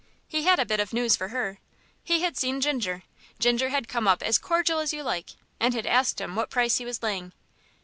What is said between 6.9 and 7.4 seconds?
laying.